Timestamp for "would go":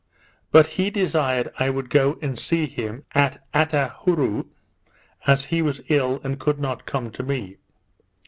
1.69-2.17